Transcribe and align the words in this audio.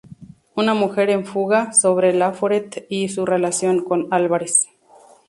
Una 0.55 0.73
mujer 0.73 1.11
en 1.11 1.27
fuga" 1.27 1.73
sobre 1.73 2.11
Laforet 2.11 2.87
y 2.89 3.09
su 3.09 3.23
relación 3.23 3.83
con 3.83 4.11
Álvarez. 4.11 4.67